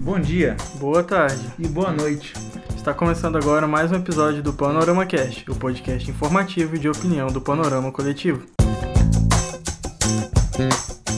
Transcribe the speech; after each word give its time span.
Bom 0.00 0.18
dia, 0.18 0.56
Boa 0.78 1.02
tarde. 1.02 1.40
e 1.58 1.66
boa 1.68 1.92
noite. 1.92 2.32
Está 2.76 2.94
começando 2.94 3.36
agora 3.36 3.66
mais 3.66 3.92
um 3.92 3.96
episódio 3.96 4.42
do 4.42 4.52
Panorama 4.52 5.04
Cast, 5.06 5.48
o 5.50 5.54
podcast 5.54 6.10
informativo 6.10 6.76
e 6.76 6.78
de 6.78 6.88
opinião 6.88 7.28
do 7.28 7.40
Panorama 7.40 7.92
Coletivo. 7.92 8.42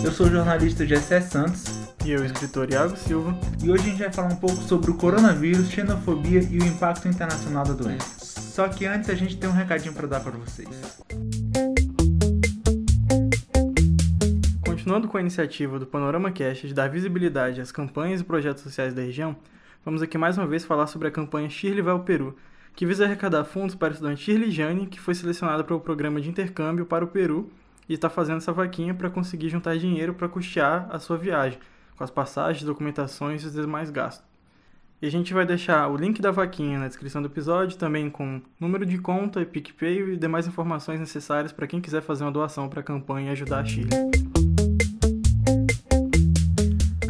Eu 0.05 0.11
sou 0.13 0.27
o 0.27 0.31
jornalista 0.31 0.85
Gessé 0.87 1.21
Santos 1.21 1.65
E 2.05 2.11
eu, 2.11 2.25
escritor 2.25 2.71
Iago 2.71 2.97
Silva. 2.97 3.37
e 3.63 3.71
hoje 3.71 3.83
a 3.85 3.91
gente 3.91 3.99
vai 4.01 4.13
falar 4.13 4.29
um 4.33 4.37
pouco 4.37 4.61
sobre 4.65 4.91
o 4.91 4.95
coronavírus, 4.95 5.69
xenofobia 5.71 6.41
e 6.51 6.59
o 6.59 6.65
impacto 6.67 7.07
internacional 7.09 7.65
da 7.65 7.73
doença. 7.75 8.07
Só 8.41 8.69
que 8.69 8.85
antes 8.85 9.09
a 9.09 9.15
gente 9.15 9.37
tem 9.37 9.49
um 9.49 9.53
recadinho 9.53 9.95
para 9.95 10.07
dar 10.09 10.21
para 10.21 10.33
vocês. 10.33 10.69
Continuando 14.83 15.07
com 15.07 15.17
a 15.17 15.21
iniciativa 15.21 15.79
do 15.79 15.87
Panorama 15.87 16.33
Cast 16.33 16.67
de 16.67 16.75
dar 16.75 16.89
visibilidade 16.89 17.61
às 17.61 17.71
campanhas 17.71 18.21
e 18.21 18.25
projetos 18.25 18.65
sociais 18.65 18.93
da 18.93 19.01
região, 19.01 19.37
vamos 19.85 20.03
aqui 20.03 20.19
mais 20.19 20.37
uma 20.37 20.45
vez 20.45 20.65
falar 20.65 20.89
sobre 20.89 21.07
a 21.07 21.11
campanha 21.13 21.49
Shirley 21.49 21.81
vai 21.81 21.93
ao 21.93 22.01
Peru, 22.01 22.37
que 22.75 22.85
visa 22.85 23.05
arrecadar 23.05 23.45
fundos 23.45 23.77
para 23.77 23.87
a 23.87 23.91
estudante 23.93 24.25
Shirley 24.25 24.51
Jane, 24.51 24.89
que 24.89 24.99
foi 24.99 25.15
selecionada 25.15 25.63
para 25.63 25.77
o 25.77 25.81
programa 25.81 26.21
de 26.21 26.29
intercâmbio 26.29 26.85
para 26.85 27.05
o 27.05 27.07
Peru 27.07 27.49
e 27.89 27.95
está 27.95 28.11
fazendo 28.11 28.39
essa 28.39 28.53
vaquinha 28.53 28.93
para 28.93 29.09
conseguir 29.09 29.51
juntar 29.51 29.79
dinheiro 29.79 30.15
para 30.15 30.29
custear 30.29 30.89
a 30.91 30.99
sua 30.99 31.17
viagem, 31.17 31.61
com 31.97 32.03
as 32.03 32.11
passagens, 32.11 32.65
documentações 32.65 33.45
e 33.45 33.47
os 33.47 33.53
demais 33.53 33.89
gastos. 33.89 34.27
E 35.01 35.07
a 35.07 35.11
gente 35.11 35.33
vai 35.33 35.47
deixar 35.47 35.87
o 35.87 35.97
link 35.97 36.21
da 36.21 36.33
vaquinha 36.33 36.81
na 36.81 36.89
descrição 36.89 37.23
do 37.23 37.29
episódio, 37.29 37.79
também 37.79 38.11
com 38.11 38.43
número 38.59 38.85
de 38.85 38.99
conta 38.99 39.47
PicPay 39.47 40.15
e 40.15 40.17
demais 40.17 40.49
informações 40.49 40.99
necessárias 40.99 41.53
para 41.53 41.69
quem 41.69 41.81
quiser 41.81 42.03
fazer 42.03 42.25
uma 42.25 42.33
doação 42.33 42.69
para 42.69 42.81
a 42.81 42.85
campanha 42.85 43.29
e 43.29 43.31
ajudar 43.31 43.61
a 43.61 43.65
Shirley. 43.65 44.32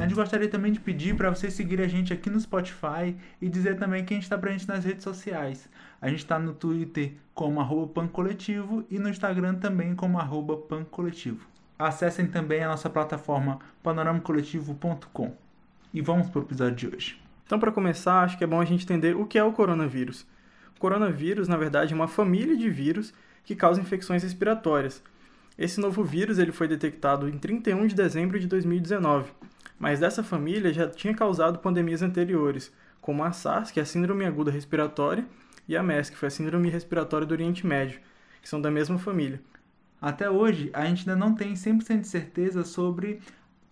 A 0.03 0.05
gente 0.05 0.17
gostaria 0.17 0.49
também 0.49 0.73
de 0.73 0.81
pedir 0.81 1.15
para 1.15 1.31
vocês 1.31 1.55
seguirem 1.55 1.87
a 1.87 1.89
gente 1.89 2.13
aqui 2.13 2.29
no 2.29 2.41
Spotify 2.41 3.17
e 3.41 3.49
dizer 3.49 3.79
também 3.79 4.05
que 4.05 4.13
a 4.13 4.17
gente 4.17 4.25
está 4.25 4.37
presente 4.37 4.67
nas 4.67 4.85
redes 4.85 5.05
sociais. 5.05 5.69
A 6.01 6.09
gente 6.09 6.19
está 6.19 6.41
no 6.41 6.53
Twitter 6.53 7.13
como 7.33 7.61
arroba 7.61 7.87
pancoletivo 7.87 8.85
e 8.91 8.99
no 8.99 9.09
Instagram 9.09 9.55
também 9.55 9.95
como 9.95 10.19
arroba 10.19 10.57
pancoletivo. 10.57 11.47
Acessem 11.79 12.27
também 12.27 12.65
a 12.65 12.69
nossa 12.69 12.91
plataforma 12.91 13.61
panoramacoletivo.com. 13.81 15.37
E 15.95 16.01
vamos 16.01 16.29
para 16.29 16.41
o 16.41 16.43
episódio 16.43 16.75
de 16.75 16.97
hoje. 16.97 17.23
Então, 17.47 17.61
para 17.61 17.71
começar, 17.71 18.25
acho 18.25 18.37
que 18.37 18.43
é 18.43 18.47
bom 18.49 18.61
a 18.61 18.65
gente 18.65 18.83
entender 18.83 19.15
o 19.15 19.25
que 19.25 19.39
é 19.39 19.45
o 19.45 19.53
coronavírus. 19.53 20.27
O 20.77 20.81
coronavírus, 20.81 21.47
na 21.47 21.57
verdade, 21.57 21.93
é 21.93 21.97
uma 21.97 22.09
família 22.09 22.57
de 22.57 22.69
vírus 22.69 23.15
que 23.45 23.55
causa 23.55 23.81
infecções 23.81 24.25
respiratórias. 24.25 25.01
Esse 25.59 25.81
novo 25.81 26.03
vírus 26.03 26.39
ele 26.39 26.53
foi 26.53 26.67
detectado 26.67 27.29
em 27.29 27.39
31 27.39 27.87
de 27.87 27.95
dezembro 27.95 28.41
de 28.41 28.47
2019, 28.47 29.31
mas 29.79 30.01
dessa 30.01 30.23
família 30.23 30.73
já 30.73 30.89
tinha 30.89 31.15
causado 31.15 31.59
pandemias 31.59 32.03
anteriores, 32.03 32.73
como 33.01 33.23
a 33.23 33.33
SARS, 33.33 33.71
que 33.71 33.79
é 33.79 33.83
a 33.83 33.87
Síndrome 33.87 34.25
Aguda 34.25 34.51
Respiratória, 34.51 35.27
e 35.69 35.77
a 35.77 35.83
MERS, 35.83 36.11
que 36.11 36.17
foi 36.17 36.29
a 36.29 36.31
Síndrome 36.31 36.71
Respiratória 36.71 37.27
do 37.27 37.33
Oriente 37.33 37.67
Médio, 37.67 38.01
que 38.41 38.49
são 38.49 38.61
da 38.61 38.71
mesma 38.71 38.99
família. 38.99 39.41
Até 40.01 40.29
hoje, 40.29 40.71
a 40.73 40.85
gente 40.87 41.09
ainda 41.09 41.17
não 41.17 41.35
tem 41.35 41.53
100% 41.53 42.01
de 42.01 42.09
certeza 42.09 42.65
sobre 42.65 43.21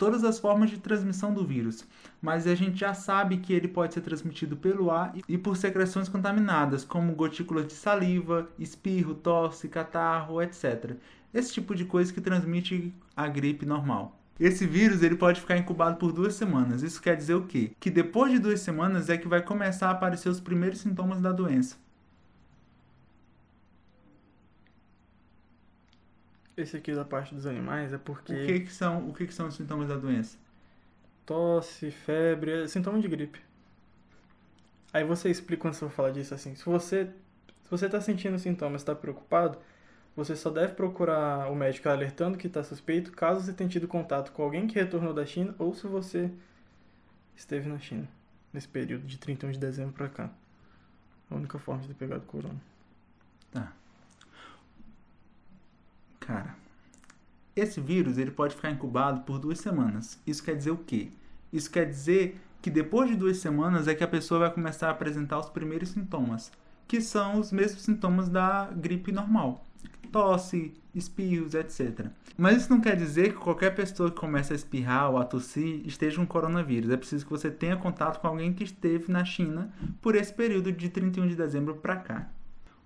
todas 0.01 0.25
as 0.25 0.39
formas 0.39 0.71
de 0.71 0.79
transmissão 0.79 1.35
do 1.35 1.45
vírus, 1.45 1.87
mas 2.23 2.47
a 2.47 2.55
gente 2.55 2.81
já 2.81 2.95
sabe 2.95 3.37
que 3.37 3.53
ele 3.53 3.69
pode 3.69 3.93
ser 3.93 4.01
transmitido 4.01 4.57
pelo 4.57 4.91
ar 4.91 5.13
e 5.29 5.37
por 5.37 5.57
secreções 5.57 6.09
contaminadas, 6.09 6.85
como 6.85 7.15
gotículas 7.15 7.67
de 7.67 7.75
saliva, 7.75 8.49
espirro, 8.59 9.15
tosse, 9.15 9.69
catarro, 9.69 10.41
etc. 10.41 10.97
Esse 11.33 11.53
tipo 11.53 11.75
de 11.75 11.85
coisa 11.85 12.13
que 12.13 12.21
transmite 12.21 12.93
a 13.17 13.27
gripe 13.29 13.65
normal. 13.67 14.17
Esse 14.39 14.67
vírus 14.67 15.03
ele 15.03 15.17
pode 15.17 15.41
ficar 15.41 15.57
incubado 15.59 15.97
por 15.99 16.13
duas 16.13 16.35
semanas. 16.35 16.83
Isso 16.83 17.01
quer 17.03 17.17
dizer 17.17 17.35
o 17.35 17.47
quê? 17.47 17.73
Que 17.79 17.91
depois 17.91 18.33
de 18.33 18.39
duas 18.39 18.61
semanas 18.61 19.09
é 19.11 19.19
que 19.19 19.29
vai 19.29 19.43
começar 19.43 19.89
a 19.89 19.93
aparecer 19.93 20.29
os 20.29 20.41
primeiros 20.41 20.81
sintomas 20.81 21.21
da 21.21 21.31
doença. 21.33 21.77
Esse 26.57 26.77
aqui 26.77 26.95
da 26.95 27.05
parte 27.05 27.35
dos 27.35 27.45
animais 27.47 27.93
é 27.93 27.99
porque 27.99 28.33
O 28.33 28.47
que, 28.47 28.61
que 28.61 28.73
são, 28.73 29.09
o 29.09 29.13
que, 29.15 29.27
que 29.27 29.35
são 29.35 29.49
os 29.49 29.55
sintomas 29.57 29.89
da 29.89 29.97
doença? 29.97 30.39
tosse, 31.25 31.91
febre, 31.91 32.65
é 32.65 32.67
sintoma 32.69 33.01
de 33.01 33.09
gripe. 33.09 33.41
Aí 34.93 35.05
você 35.05 35.31
explica 35.31 35.63
quando 35.63 35.75
você 35.75 35.81
for 35.81 35.91
falar 35.91 36.11
disso 36.11 36.35
assim. 36.35 36.55
Se 36.55 36.65
você 36.65 37.07
se 37.63 37.71
você 37.71 37.87
está 37.87 38.01
sentindo 38.01 38.39
sintomas, 38.39 38.81
está 38.83 38.95
preocupado, 38.95 39.59
você 40.15 40.37
só 40.37 40.51
deve 40.51 40.75
procurar 40.75 41.51
o 41.51 41.55
médico 41.55 41.89
alertando 41.89 42.37
que 42.37 42.47
está 42.47 42.63
suspeito, 42.63 43.13
caso 43.13 43.45
você 43.45 43.53
tenha 43.53 43.71
tido 43.71 43.89
contato 43.89 44.33
com 44.33 44.43
alguém 44.43 44.67
que 44.67 44.75
retornou 44.75 45.15
da 45.15 45.25
China 45.25 45.55
ou 45.59 45.75
se 45.75 45.87
você 45.87 46.31
esteve 47.37 47.69
na 47.69 47.79
China 47.79 48.09
nesse 48.53 48.69
período 48.69 49.07
de 49.07 49.19
31 49.19 49.53
de 49.53 49.59
dezembro 49.59 49.93
para 49.93 50.09
cá. 50.09 50.31
A 51.31 51.35
única 51.35 51.59
forma 51.59 51.83
de 51.83 51.89
ter 51.89 51.95
pegado 51.95 52.27
corona. 52.27 52.61
Tá. 53.53 53.73
Cara, 56.19 56.57
esse 57.55 57.81
vírus 57.81 58.19
ele 58.19 58.31
pode 58.31 58.57
ficar 58.57 58.71
incubado 58.71 59.23
por 59.23 59.39
duas 59.39 59.61
semanas. 59.61 60.21
Isso 60.27 60.43
quer 60.43 60.57
dizer 60.57 60.73
o 60.73 60.79
quê? 60.79 61.11
Isso 61.53 61.71
quer 61.71 61.87
dizer 61.87 62.41
que 62.61 62.71
depois 62.71 63.09
de 63.09 63.17
duas 63.17 63.39
semanas 63.39 63.89
é 63.89 63.95
que 63.95 64.05
a 64.05 64.09
pessoa 64.09 64.41
vai 64.41 64.53
começar 64.53 64.89
a 64.89 64.91
apresentar 64.91 65.39
os 65.39 65.49
primeiros 65.49 65.91
sintomas, 65.91 66.53
que 66.91 67.01
são 67.01 67.39
os 67.39 67.53
mesmos 67.53 67.83
sintomas 67.83 68.29
da 68.29 68.69
gripe 68.75 69.13
normal. 69.13 69.65
Tosse, 70.11 70.75
espirros, 70.93 71.55
etc. 71.55 72.09
Mas 72.37 72.57
isso 72.57 72.71
não 72.71 72.81
quer 72.81 72.97
dizer 72.97 73.33
que 73.33 73.39
qualquer 73.39 73.77
pessoa 73.77 74.11
que 74.11 74.19
começa 74.19 74.53
a 74.53 74.57
espirrar 74.57 75.09
ou 75.09 75.17
a 75.17 75.25
tossir 75.25 75.87
esteja 75.87 76.17
com 76.17 76.27
coronavírus. 76.27 76.91
É 76.91 76.97
preciso 76.97 77.25
que 77.25 77.31
você 77.31 77.49
tenha 77.49 77.77
contato 77.77 78.21
com 78.21 78.27
alguém 78.27 78.53
que 78.53 78.65
esteve 78.65 79.13
na 79.13 79.25
China 79.25 79.73
por 80.03 80.17
esse 80.17 80.35
período 80.35 80.73
de 80.73 80.89
31 80.89 81.29
de 81.29 81.37
dezembro 81.37 81.77
para 81.77 81.95
cá. 81.95 82.29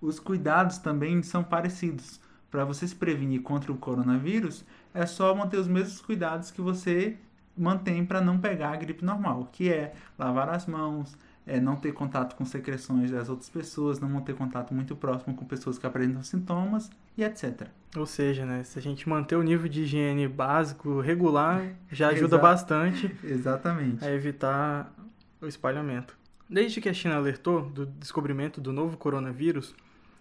Os 0.02 0.20
cuidados 0.20 0.76
também 0.76 1.22
são 1.22 1.42
parecidos. 1.42 2.20
Para 2.50 2.66
você 2.66 2.86
se 2.86 2.94
prevenir 2.94 3.40
contra 3.40 3.72
o 3.72 3.78
coronavírus, 3.78 4.66
é 4.92 5.06
só 5.06 5.34
manter 5.34 5.56
os 5.56 5.66
mesmos 5.66 6.02
cuidados 6.02 6.50
que 6.50 6.60
você 6.60 7.16
mantém 7.56 8.04
para 8.04 8.20
não 8.20 8.38
pegar 8.38 8.72
a 8.72 8.76
gripe 8.76 9.02
normal, 9.02 9.48
que 9.50 9.72
é 9.72 9.94
lavar 10.18 10.50
as 10.50 10.66
mãos, 10.66 11.16
é 11.46 11.60
não 11.60 11.76
ter 11.76 11.92
contato 11.92 12.34
com 12.36 12.44
secreções 12.44 13.10
das 13.10 13.28
outras 13.28 13.50
pessoas, 13.50 14.00
não 14.00 14.08
manter 14.08 14.34
contato 14.34 14.72
muito 14.72 14.96
próximo 14.96 15.34
com 15.34 15.44
pessoas 15.44 15.78
que 15.78 15.86
apresentam 15.86 16.22
sintomas 16.22 16.90
e 17.16 17.22
etc. 17.22 17.68
Ou 17.96 18.06
seja, 18.06 18.46
né, 18.46 18.64
se 18.64 18.78
a 18.78 18.82
gente 18.82 19.08
manter 19.08 19.36
o 19.36 19.42
nível 19.42 19.68
de 19.68 19.82
higiene 19.82 20.26
básico 20.26 21.00
regular, 21.00 21.62
já 21.90 22.08
ajuda 22.08 22.38
bastante 22.38 23.14
Exatamente. 23.22 24.04
a 24.04 24.10
evitar 24.10 24.92
o 25.40 25.46
espalhamento. 25.46 26.16
Desde 26.48 26.80
que 26.80 26.88
a 26.88 26.94
China 26.94 27.16
alertou 27.16 27.62
do 27.62 27.86
descobrimento 27.86 28.60
do 28.60 28.72
novo 28.72 28.96
coronavírus, 28.96 29.74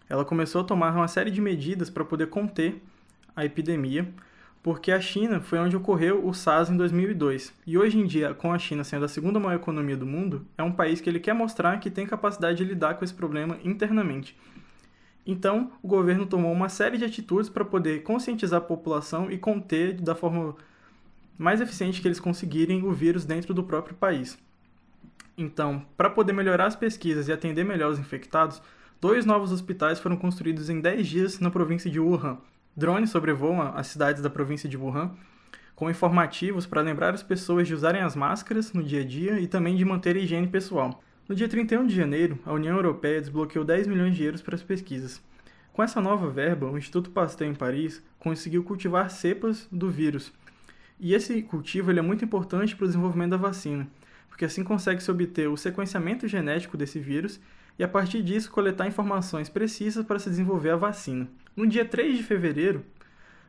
ela 0.09 0.25
começou 0.25 0.61
a 0.61 0.63
tomar 0.63 0.93
uma 0.93 1.07
série 1.07 1.31
de 1.31 1.41
medidas 1.41 1.89
para 1.89 2.03
poder 2.03 2.27
conter 2.27 2.81
a 3.35 3.45
epidemia, 3.45 4.07
porque 4.63 4.93
a 4.93 5.01
China 5.01 5.41
foi 5.41 5.59
onde 5.59 5.75
ocorreu 5.75 6.25
o 6.25 6.33
SARS 6.33 6.69
em 6.69 6.77
2002. 6.77 7.53
E 7.67 7.77
hoje 7.77 7.99
em 7.99 8.05
dia, 8.05 8.33
com 8.33 8.53
a 8.53 8.57
China 8.57 8.85
sendo 8.85 9.03
a 9.03 9.09
segunda 9.09 9.37
maior 9.37 9.57
economia 9.57 9.97
do 9.97 10.05
mundo, 10.05 10.47
é 10.57 10.63
um 10.63 10.71
país 10.71 11.01
que 11.01 11.09
ele 11.09 11.19
quer 11.19 11.33
mostrar 11.33 11.81
que 11.81 11.91
tem 11.91 12.07
capacidade 12.07 12.57
de 12.57 12.63
lidar 12.63 12.93
com 12.93 13.03
esse 13.03 13.13
problema 13.13 13.59
internamente. 13.61 14.37
Então, 15.27 15.73
o 15.81 15.87
governo 15.87 16.25
tomou 16.25 16.51
uma 16.51 16.69
série 16.69 16.97
de 16.97 17.03
atitudes 17.03 17.49
para 17.49 17.65
poder 17.65 18.03
conscientizar 18.03 18.59
a 18.59 18.63
população 18.63 19.29
e 19.29 19.37
conter 19.37 19.99
da 19.99 20.15
forma 20.15 20.55
mais 21.37 21.59
eficiente 21.59 22.01
que 22.01 22.07
eles 22.07 22.19
conseguirem 22.19 22.83
o 22.83 22.91
vírus 22.93 23.25
dentro 23.25 23.53
do 23.53 23.63
próprio 23.63 23.95
país. 23.95 24.37
Então, 25.37 25.85
para 25.97 26.09
poder 26.09 26.31
melhorar 26.31 26.67
as 26.67 26.75
pesquisas 26.75 27.27
e 27.27 27.33
atender 27.33 27.65
melhor 27.65 27.91
os 27.91 27.99
infectados, 27.99 28.61
dois 29.01 29.25
novos 29.25 29.51
hospitais 29.51 29.99
foram 29.99 30.15
construídos 30.15 30.69
em 30.69 30.79
10 30.79 31.07
dias 31.07 31.39
na 31.39 31.51
província 31.51 31.91
de 31.91 31.99
Wuhan. 31.99 32.37
Drones 32.75 33.11
sobrevoam 33.11 33.61
as 33.61 33.87
cidades 33.87 34.21
da 34.21 34.29
província 34.29 34.67
de 34.67 34.75
Wuhan, 34.75 35.11
com 35.75 35.89
informativos 35.89 36.65
para 36.65 36.81
lembrar 36.81 37.13
as 37.13 37.21
pessoas 37.21 37.67
de 37.67 37.73
usarem 37.73 38.01
as 38.01 38.15
máscaras 38.15 38.73
no 38.73 38.83
dia 38.83 39.01
a 39.01 39.05
dia 39.05 39.39
e 39.39 39.47
também 39.47 39.75
de 39.75 39.85
manter 39.85 40.15
a 40.15 40.19
higiene 40.19 40.47
pessoal. 40.47 41.03
No 41.29 41.35
dia 41.35 41.47
31 41.47 41.85
de 41.85 41.95
janeiro, 41.95 42.39
a 42.43 42.51
União 42.51 42.75
Europeia 42.75 43.21
desbloqueou 43.21 43.63
10 43.63 43.87
milhões 43.87 44.15
de 44.15 44.23
euros 44.23 44.41
para 44.41 44.55
as 44.55 44.63
pesquisas. 44.63 45.21
Com 45.71 45.83
essa 45.83 46.01
nova 46.01 46.29
verba, 46.29 46.69
o 46.69 46.77
Instituto 46.77 47.11
Pasteur 47.11 47.47
em 47.47 47.55
Paris 47.55 48.03
conseguiu 48.19 48.63
cultivar 48.63 49.09
cepas 49.09 49.67
do 49.71 49.89
vírus. 49.89 50.33
E 50.99 51.13
esse 51.13 51.41
cultivo 51.43 51.91
é 51.91 52.01
muito 52.01 52.25
importante 52.25 52.75
para 52.75 52.85
o 52.85 52.87
desenvolvimento 52.87 53.31
da 53.31 53.37
vacina, 53.37 53.87
porque 54.29 54.45
assim 54.45 54.63
consegue-se 54.63 55.09
obter 55.11 55.47
o 55.47 55.57
sequenciamento 55.57 56.27
genético 56.27 56.75
desse 56.75 56.99
vírus 56.99 57.39
e, 57.77 57.83
a 57.83 57.87
partir 57.87 58.21
disso, 58.21 58.51
coletar 58.51 58.87
informações 58.87 59.49
precisas 59.49 60.05
para 60.05 60.19
se 60.19 60.29
desenvolver 60.29 60.71
a 60.71 60.75
vacina. 60.75 61.27
No 61.55 61.67
dia 61.67 61.85
3 61.85 62.17
de 62.17 62.23
fevereiro, 62.23 62.83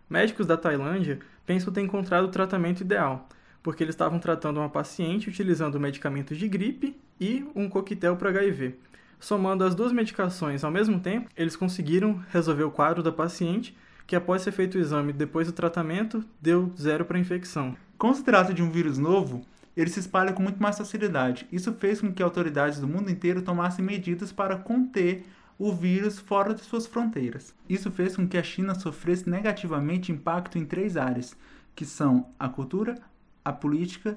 médicos 0.08 0.46
da 0.46 0.56
Tailândia 0.56 1.18
pensam 1.46 1.72
ter 1.72 1.80
encontrado 1.80 2.24
o 2.24 2.30
tratamento 2.30 2.80
ideal, 2.80 3.28
porque 3.62 3.82
eles 3.82 3.94
estavam 3.94 4.18
tratando 4.18 4.58
uma 4.58 4.68
paciente 4.68 5.28
utilizando 5.28 5.80
medicamentos 5.80 6.36
de 6.36 6.48
gripe 6.48 6.96
e 7.20 7.44
um 7.54 7.68
coquetel 7.68 8.16
para 8.16 8.30
HIV. 8.30 8.76
Somando 9.18 9.64
as 9.64 9.74
duas 9.74 9.92
medicações 9.92 10.64
ao 10.64 10.70
mesmo 10.70 11.00
tempo, 11.00 11.30
eles 11.36 11.56
conseguiram 11.56 12.22
resolver 12.30 12.64
o 12.64 12.70
quadro 12.70 13.02
da 13.02 13.12
paciente, 13.12 13.76
que 14.06 14.14
após 14.14 14.42
ser 14.42 14.52
feito 14.52 14.74
o 14.74 14.80
exame 14.80 15.12
depois 15.12 15.46
do 15.46 15.52
tratamento, 15.52 16.22
deu 16.40 16.70
zero 16.78 17.04
para 17.06 17.18
infecção. 17.18 17.74
Como 17.96 18.14
se 18.14 18.22
trata 18.22 18.52
de 18.52 18.62
um 18.62 18.70
vírus 18.70 18.98
novo, 18.98 19.46
ele 19.76 19.90
se 19.90 20.00
espalha 20.00 20.32
com 20.32 20.42
muito 20.42 20.62
mais 20.62 20.78
facilidade. 20.78 21.46
Isso 21.50 21.72
fez 21.74 22.00
com 22.00 22.12
que 22.12 22.22
autoridades 22.22 22.78
do 22.78 22.88
mundo 22.88 23.10
inteiro 23.10 23.42
tomassem 23.42 23.84
medidas 23.84 24.32
para 24.32 24.56
conter 24.56 25.26
o 25.58 25.72
vírus 25.72 26.18
fora 26.18 26.54
de 26.54 26.62
suas 26.62 26.86
fronteiras. 26.86 27.54
Isso 27.68 27.90
fez 27.90 28.16
com 28.16 28.26
que 28.26 28.36
a 28.36 28.42
China 28.42 28.74
sofresse 28.74 29.28
negativamente 29.28 30.12
impacto 30.12 30.58
em 30.58 30.64
três 30.64 30.96
áreas, 30.96 31.36
que 31.74 31.84
são 31.84 32.28
a 32.38 32.48
cultura, 32.48 32.96
a 33.44 33.52
política 33.52 34.14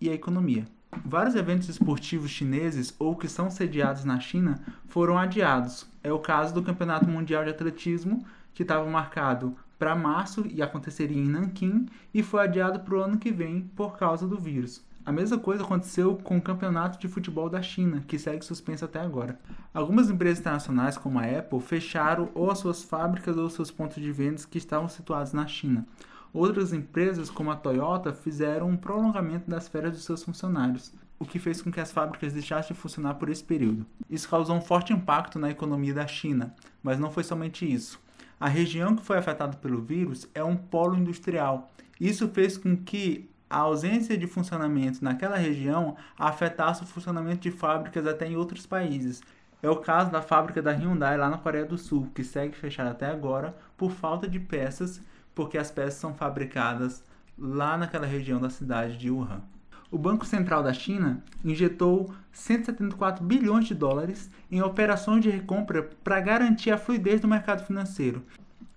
e 0.00 0.08
a 0.08 0.14
economia. 0.14 0.66
Vários 1.04 1.36
eventos 1.36 1.68
esportivos 1.68 2.30
chineses 2.30 2.94
ou 2.98 3.14
que 3.14 3.28
são 3.28 3.50
sediados 3.50 4.04
na 4.04 4.18
China 4.18 4.60
foram 4.88 5.16
adiados. 5.16 5.86
É 6.02 6.12
o 6.12 6.18
caso 6.18 6.52
do 6.52 6.62
Campeonato 6.62 7.08
Mundial 7.08 7.44
de 7.44 7.50
Atletismo, 7.50 8.24
que 8.52 8.62
estava 8.62 8.88
marcado 8.88 9.56
para 9.78 9.94
março 9.94 10.44
e 10.48 10.60
aconteceria 10.60 11.22
em 11.22 11.28
Nanquim, 11.28 11.86
e 12.12 12.22
foi 12.22 12.42
adiado 12.42 12.80
para 12.80 12.94
o 12.94 13.00
ano 13.00 13.18
que 13.18 13.30
vem 13.30 13.62
por 13.74 13.96
causa 13.96 14.26
do 14.26 14.36
vírus. 14.36 14.84
A 15.04 15.12
mesma 15.12 15.38
coisa 15.38 15.64
aconteceu 15.64 16.16
com 16.16 16.36
o 16.36 16.42
campeonato 16.42 16.98
de 16.98 17.08
futebol 17.08 17.48
da 17.48 17.62
China, 17.62 18.04
que 18.06 18.18
segue 18.18 18.44
suspenso 18.44 18.84
até 18.84 19.00
agora. 19.00 19.40
Algumas 19.72 20.10
empresas 20.10 20.40
internacionais, 20.40 20.98
como 20.98 21.18
a 21.18 21.24
Apple, 21.24 21.60
fecharam 21.60 22.28
ou 22.34 22.50
as 22.50 22.58
suas 22.58 22.82
fábricas 22.82 23.36
ou 23.36 23.48
seus 23.48 23.70
pontos 23.70 24.02
de 24.02 24.12
vendas 24.12 24.44
que 24.44 24.58
estavam 24.58 24.88
situados 24.88 25.32
na 25.32 25.46
China. 25.46 25.86
Outras 26.32 26.72
empresas, 26.72 27.30
como 27.30 27.50
a 27.50 27.56
Toyota, 27.56 28.12
fizeram 28.12 28.68
um 28.68 28.76
prolongamento 28.76 29.50
das 29.50 29.68
férias 29.68 29.94
dos 29.94 30.04
seus 30.04 30.22
funcionários, 30.22 30.92
o 31.18 31.24
que 31.24 31.38
fez 31.38 31.62
com 31.62 31.72
que 31.72 31.80
as 31.80 31.90
fábricas 31.90 32.32
deixassem 32.32 32.74
de 32.74 32.80
funcionar 32.80 33.14
por 33.14 33.30
esse 33.30 33.42
período. 33.42 33.86
Isso 34.08 34.28
causou 34.28 34.54
um 34.54 34.60
forte 34.60 34.92
impacto 34.92 35.38
na 35.38 35.50
economia 35.50 35.94
da 35.94 36.06
China, 36.06 36.54
mas 36.82 37.00
não 37.00 37.10
foi 37.10 37.24
somente 37.24 37.70
isso. 37.70 37.98
A 38.38 38.48
região 38.48 38.94
que 38.94 39.04
foi 39.04 39.18
afetada 39.18 39.56
pelo 39.56 39.82
vírus 39.82 40.28
é 40.34 40.44
um 40.44 40.56
polo 40.56 40.96
industrial. 40.96 41.70
Isso 41.98 42.28
fez 42.28 42.56
com 42.56 42.76
que 42.76 43.28
a 43.50 43.58
ausência 43.58 44.16
de 44.16 44.28
funcionamento 44.28 45.04
naquela 45.04 45.36
região 45.36 45.96
afetasse 46.16 46.84
o 46.84 46.86
funcionamento 46.86 47.40
de 47.40 47.50
fábricas 47.50 48.06
até 48.06 48.26
em 48.26 48.36
outros 48.36 48.64
países. 48.64 49.20
É 49.60 49.68
o 49.68 49.76
caso 49.76 50.10
da 50.10 50.22
fábrica 50.22 50.62
da 50.62 50.70
Hyundai 50.70 51.18
lá 51.18 51.28
na 51.28 51.36
Coreia 51.36 51.66
do 51.66 51.76
Sul, 51.76 52.08
que 52.14 52.24
segue 52.24 52.56
fechada 52.56 52.92
até 52.92 53.06
agora 53.06 53.54
por 53.76 53.90
falta 53.90 54.28
de 54.28 54.38
peças 54.38 55.00
porque 55.34 55.58
as 55.58 55.70
peças 55.70 55.94
são 55.94 56.14
fabricadas 56.14 57.04
lá 57.38 57.76
naquela 57.76 58.06
região 58.06 58.40
da 58.40 58.50
cidade 58.50 58.96
de 58.96 59.10
Wuhan. 59.10 59.42
O 59.90 59.98
Banco 59.98 60.24
Central 60.24 60.62
da 60.62 60.72
China 60.72 61.22
injetou 61.44 62.14
174 62.30 63.24
bilhões 63.24 63.66
de 63.66 63.74
dólares 63.74 64.30
em 64.50 64.62
operações 64.62 65.22
de 65.22 65.30
recompra 65.30 65.90
para 66.04 66.20
garantir 66.20 66.70
a 66.70 66.78
fluidez 66.78 67.20
do 67.20 67.26
mercado 67.26 67.64
financeiro. 67.64 68.22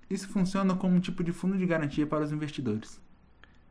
Isso 0.09 0.27
funciona 0.27 0.73
como 0.75 0.95
um 0.95 0.99
tipo 0.99 1.23
de 1.23 1.31
fundo 1.31 1.57
de 1.57 1.65
garantia 1.65 2.07
para 2.07 2.23
os 2.23 2.31
investidores. 2.31 2.99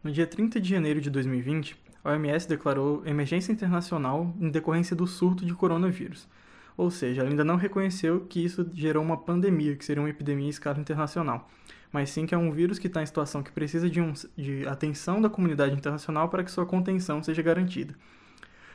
No 0.02 0.10
dia 0.10 0.26
30 0.26 0.60
de 0.60 0.69
janeiro 0.69 1.00
de 1.00 1.10
2020, 1.10 1.76
a 2.04 2.10
OMS 2.10 2.49
declarou 2.49 3.02
emergência 3.06 3.52
internacional 3.52 4.34
em 4.40 4.50
decorrência 4.50 4.96
do 4.96 5.06
surto 5.06 5.44
de 5.44 5.54
coronavírus. 5.54 6.28
Ou 6.76 6.90
seja, 6.90 7.20
ela 7.20 7.31
ainda 7.31 7.44
não 7.44 7.56
reconheceu 7.56 8.20
que 8.20 8.44
isso 8.44 8.69
gerou 8.75 9.02
uma 9.02 9.16
pandemia, 9.16 9.76
que 9.76 9.84
seria 9.84 10.02
uma 10.02 10.10
epidemia 10.10 10.46
em 10.46 10.50
escala 10.50 10.81
internacional 10.81 11.49
mas 11.93 12.08
sim 12.10 12.25
que 12.25 12.34
é 12.34 12.38
um 12.38 12.50
vírus 12.50 12.78
que 12.78 12.87
está 12.87 13.02
em 13.02 13.06
situação 13.06 13.43
que 13.43 13.52
precisa 13.52 13.88
de, 13.88 14.00
um, 14.00 14.14
de 14.37 14.66
atenção 14.66 15.20
da 15.20 15.28
comunidade 15.28 15.75
internacional 15.75 16.28
para 16.28 16.43
que 16.43 16.50
sua 16.50 16.64
contenção 16.64 17.22
seja 17.22 17.43
garantida. 17.43 17.94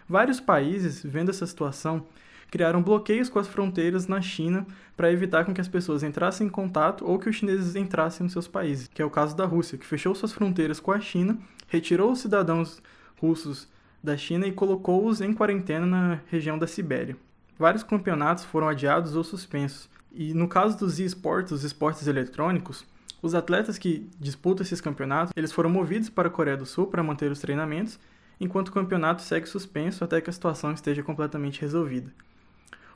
Vários 0.07 0.39
países, 0.39 1.03
vendo 1.03 1.31
essa 1.31 1.45
situação, 1.45 2.05
criaram 2.49 2.81
bloqueios 2.81 3.29
com 3.29 3.39
as 3.39 3.47
fronteiras 3.47 4.07
na 4.07 4.21
China 4.21 4.65
para 4.95 5.11
evitar 5.11 5.45
com 5.45 5.53
que 5.53 5.61
as 5.61 5.67
pessoas 5.67 6.03
entrassem 6.03 6.47
em 6.47 6.49
contato 6.49 7.05
ou 7.05 7.19
que 7.19 7.29
os 7.29 7.35
chineses 7.35 7.75
entrassem 7.75 8.23
nos 8.23 8.33
seus 8.33 8.47
países, 8.47 8.87
que 8.87 9.01
é 9.01 9.05
o 9.05 9.09
caso 9.09 9.35
da 9.35 9.45
Rússia, 9.45 9.77
que 9.77 9.85
fechou 9.85 10.15
suas 10.15 10.33
fronteiras 10.33 10.79
com 10.79 10.91
a 10.91 10.99
China, 10.99 11.37
retirou 11.67 12.11
os 12.11 12.19
cidadãos 12.19 12.81
russos 13.19 13.67
da 14.03 14.15
China 14.15 14.47
e 14.47 14.51
colocou-os 14.51 15.21
em 15.21 15.33
quarentena 15.33 15.85
na 15.85 16.19
região 16.27 16.57
da 16.57 16.67
Sibéria. 16.67 17.17
Vários 17.59 17.83
campeonatos 17.83 18.43
foram 18.45 18.69
adiados 18.69 19.15
ou 19.15 19.23
suspensos. 19.23 19.89
E 20.11 20.33
no 20.33 20.47
caso 20.47 20.77
dos 20.77 20.99
esportes, 20.99 21.51
os 21.51 21.63
esportes 21.63 22.07
eletrônicos, 22.07 22.85
os 23.21 23.33
atletas 23.33 23.77
que 23.77 24.07
disputam 24.19 24.63
esses 24.63 24.79
campeonatos, 24.79 25.33
eles 25.35 25.51
foram 25.51 25.69
movidos 25.69 26.09
para 26.09 26.27
a 26.27 26.31
Coreia 26.31 26.55
do 26.55 26.65
Sul 26.65 26.87
para 26.87 27.03
manter 27.03 27.31
os 27.31 27.39
treinamentos, 27.39 27.99
enquanto 28.39 28.69
o 28.69 28.71
campeonato 28.71 29.21
segue 29.21 29.47
suspenso 29.47 30.03
até 30.03 30.21
que 30.21 30.29
a 30.29 30.33
situação 30.33 30.71
esteja 30.71 31.01
completamente 31.01 31.61
resolvida. 31.61 32.11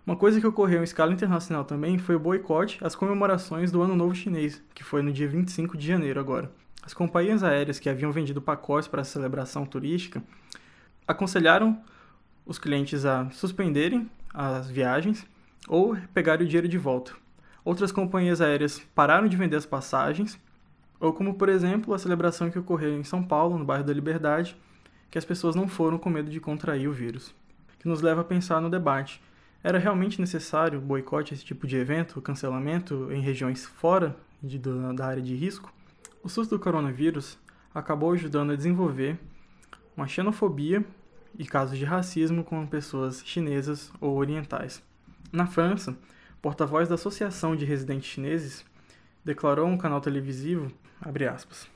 Uma 0.06 0.16
coisa 0.16 0.42
que 0.42 0.48
ocorreu 0.48 0.82
em 0.82 0.84
escala 0.84 1.14
internacional 1.14 1.64
também 1.64 2.00
foi 2.00 2.16
o 2.16 2.20
boicote 2.20 2.80
às 2.84 2.96
comemorações 2.96 3.72
do 3.72 3.82
Ano 3.84 3.96
Novo 3.96 4.16
Chinês, 4.16 4.62
que 4.74 4.84
foi 4.84 5.04
no 5.04 5.14
dia 5.14 5.28
25 5.28 5.78
de 5.78 5.86
janeiro 5.86 6.20
agora. 6.20 6.52
As 6.82 6.94
companhias 6.94 7.44
aéreas 7.44 7.80
que 7.80 7.88
haviam 7.88 8.12
vendido 8.12 8.42
pacotes 8.42 8.88
para 8.88 9.02
a 9.02 9.06
celebração 9.06 9.64
turística 9.64 10.24
aconselharam 11.08 11.80
os 12.46 12.58
clientes 12.58 13.06
a 13.06 13.30
suspenderem 13.30 14.10
as 14.34 14.70
viagens 14.70 15.26
ou 15.68 15.96
pegarem 16.14 16.46
o 16.46 16.50
dinheiro 16.50 16.68
de 16.68 16.80
volta, 16.80 17.14
outras 17.64 17.92
companhias 17.92 18.42
aéreas 18.42 18.80
pararam 18.96 19.28
de 19.28 19.38
vender 19.38 19.56
as 19.56 19.66
passagens, 19.68 20.40
ou 21.00 21.14
como, 21.14 21.36
por 21.36 21.50
exemplo, 21.50 21.94
a 21.94 22.00
celebração 22.00 22.50
que 22.50 22.60
ocorreu 22.60 22.98
em 22.98 23.04
São 23.04 23.24
Paulo, 23.24 23.58
no 23.58 23.66
bairro 23.66 23.84
da 23.84 23.94
Liberdade, 23.94 24.56
que 25.10 25.18
as 25.18 25.26
pessoas 25.26 25.56
não 25.56 25.68
foram 25.68 25.98
com 25.98 26.10
medo 26.10 26.32
de 26.32 26.40
contrair 26.40 26.88
o 26.88 26.94
vírus. 26.94 27.34
Que 27.80 27.88
nos 27.88 28.02
leva 28.02 28.22
a 28.22 28.24
pensar 28.24 28.62
no 28.62 28.70
debate. 28.70 29.22
Era 29.64 29.78
realmente 29.78 30.20
necessário 30.20 30.82
boicote 30.82 31.34
esse 31.34 31.46
tipo 31.46 31.68
de 31.68 31.78
evento, 31.78 32.22
cancelamento 32.22 33.12
em 33.12 33.22
regiões 33.22 33.66
fora 33.66 34.16
de, 34.42 34.58
da 34.58 35.06
área 35.06 35.22
de 35.22 35.36
risco? 35.36 35.72
O 36.24 36.30
susto 36.30 36.56
do 36.56 36.60
coronavírus 36.60 37.38
acabou 37.74 38.12
ajudando 38.12 38.52
a 38.52 38.56
desenvolver 38.56 39.20
uma 39.96 40.08
xenofobia 40.08 40.84
e 41.38 41.46
casos 41.46 41.78
de 41.78 41.86
racismo 41.86 42.44
com 42.44 42.66
pessoas 42.66 43.24
chinesas 43.26 43.92
ou 44.02 44.16
orientais. 44.16 44.82
Na 45.32 45.46
França, 45.46 45.96
porta-voz 46.42 46.90
da 46.90 46.96
Associação 46.96 47.56
de 47.56 47.64
Residentes 47.64 48.10
Chineses, 48.10 48.66
declarou 49.24 49.66
a 49.66 49.70
um 49.70 49.78
canal 49.78 50.02
televisivo, 50.02 50.72
aspas, 51.34 51.68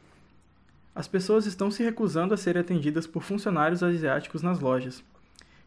As 0.94 1.08
pessoas 1.08 1.46
estão 1.46 1.70
se 1.70 1.84
recusando 1.84 2.34
a 2.34 2.38
serem 2.38 2.62
atendidas 2.62 3.06
por 3.06 3.22
funcionários 3.22 3.84
asiáticos 3.84 4.42
nas 4.42 4.60
lojas. 4.60 5.04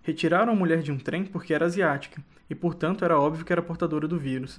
Retiraram 0.08 0.54
a 0.54 0.56
mulher 0.56 0.80
de 0.80 0.90
um 0.90 0.96
trem 0.96 1.22
porque 1.22 1.52
era 1.52 1.66
asiática, 1.66 2.24
e 2.48 2.54
portanto 2.54 3.04
era 3.04 3.20
óbvio 3.20 3.44
que 3.44 3.52
era 3.52 3.60
portadora 3.60 4.08
do 4.08 4.18
vírus. 4.18 4.58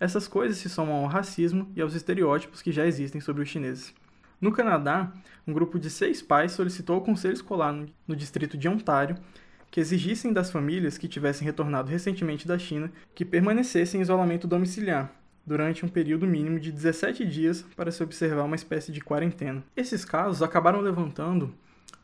Essas 0.00 0.26
coisas 0.26 0.56
se 0.56 0.70
somam 0.70 1.04
ao 1.04 1.06
racismo 1.06 1.70
e 1.76 1.82
aos 1.82 1.94
estereótipos 1.94 2.62
que 2.62 2.72
já 2.72 2.86
existem 2.86 3.20
sobre 3.20 3.42
os 3.42 3.50
chineses. 3.50 3.94
No 4.40 4.50
Canadá, 4.50 5.12
um 5.46 5.52
grupo 5.52 5.78
de 5.78 5.90
seis 5.90 6.22
pais 6.22 6.52
solicitou 6.52 6.94
ao 6.94 7.02
conselho 7.02 7.34
escolar 7.34 7.78
no 8.06 8.16
distrito 8.16 8.56
de 8.56 8.66
Ontário 8.66 9.18
que 9.70 9.78
exigissem 9.78 10.32
das 10.32 10.50
famílias 10.50 10.96
que 10.96 11.06
tivessem 11.06 11.44
retornado 11.44 11.90
recentemente 11.90 12.48
da 12.48 12.58
China 12.58 12.90
que 13.14 13.26
permanecessem 13.26 14.00
em 14.00 14.02
isolamento 14.02 14.48
domiciliar 14.48 15.12
durante 15.46 15.84
um 15.84 15.88
período 15.90 16.26
mínimo 16.26 16.58
de 16.58 16.72
17 16.72 17.26
dias 17.26 17.60
para 17.76 17.92
se 17.92 18.02
observar 18.02 18.44
uma 18.44 18.56
espécie 18.56 18.90
de 18.90 19.02
quarentena. 19.02 19.62
Esses 19.76 20.02
casos 20.02 20.40
acabaram 20.40 20.80
levantando 20.80 21.54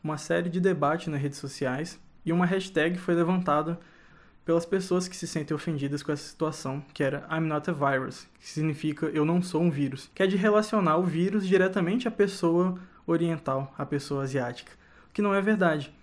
uma 0.03 0.19
série 0.19 0.51
de 0.51 0.61
debates 0.61 1.07
nas 1.07 1.19
redes 1.19 1.39
sociais 1.39 1.99
e 2.25 2.33
uma 2.33 2.45
hashtag 2.45 2.97
foi 2.97 3.13
levantada 3.13 3.79
pelas 4.45 4.65
pessoas 4.65 5.07
que 5.07 5.15
se 5.15 5.27
sentem 5.27 5.55
ofendidas 5.55 6.03
com 6.03 6.11
essa 6.11 6.27
situação, 6.27 6.83
que 6.93 7.03
era 7.03 7.27
I'm 7.31 7.47
not 7.47 7.69
a 7.69 7.73
virus, 7.73 8.27
que 8.39 8.47
significa 8.47 9.07
eu 9.07 9.25
não 9.25 9.41
sou 9.41 9.61
um 9.61 9.71
vírus, 9.71 10.09
que 10.13 10.21
é 10.21 10.27
de 10.27 10.35
relacionar 10.35 10.97
o 10.97 11.03
vírus 11.03 11.47
diretamente 11.47 12.07
à 12.07 12.11
pessoa 12.11 12.77
oriental, 13.07 13.73
à 13.77 13.85
pessoa 13.85 14.23
asiática, 14.23 14.71
o 15.09 15.13
que 15.13 15.21
não 15.21 15.33
é 15.33 15.41
verdade. 15.41 15.93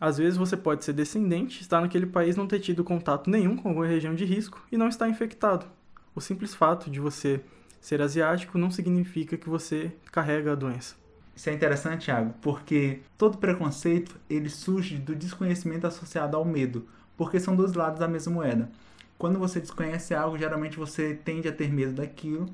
Às 0.00 0.18
vezes 0.18 0.36
você 0.36 0.56
pode 0.56 0.84
ser 0.84 0.92
descendente, 0.92 1.62
estar 1.62 1.80
naquele 1.80 2.06
país 2.06 2.36
não 2.36 2.46
ter 2.46 2.60
tido 2.60 2.84
contato 2.84 3.30
nenhum 3.30 3.56
com 3.56 3.68
alguma 3.68 3.86
região 3.86 4.14
de 4.14 4.24
risco 4.24 4.64
e 4.70 4.76
não 4.76 4.88
estar 4.88 5.08
infectado. 5.08 5.66
O 6.14 6.20
simples 6.20 6.54
fato 6.54 6.90
de 6.90 7.00
você 7.00 7.40
ser 7.80 8.00
asiático 8.00 8.56
não 8.56 8.70
significa 8.70 9.36
que 9.36 9.48
você 9.48 9.92
carrega 10.12 10.52
a 10.52 10.54
doença. 10.54 11.03
Isso 11.34 11.50
é 11.50 11.52
interessante, 11.52 12.04
Thiago, 12.04 12.34
porque 12.40 13.00
todo 13.18 13.38
preconceito 13.38 14.16
ele 14.30 14.48
surge 14.48 14.98
do 14.98 15.16
desconhecimento 15.16 15.86
associado 15.86 16.36
ao 16.36 16.44
medo, 16.44 16.86
porque 17.16 17.40
são 17.40 17.56
dois 17.56 17.74
lados 17.74 17.98
da 17.98 18.06
mesma 18.06 18.32
moeda. 18.32 18.70
Quando 19.18 19.38
você 19.38 19.60
desconhece 19.60 20.14
algo, 20.14 20.38
geralmente 20.38 20.76
você 20.76 21.14
tende 21.14 21.48
a 21.48 21.52
ter 21.52 21.72
medo 21.72 21.94
daquilo, 21.94 22.48